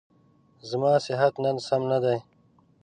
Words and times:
زما 0.69 0.93
صحت 1.05 1.33
نن 1.43 1.57
سم 1.67 1.81
نه 1.91 1.97
دی. 2.03 2.17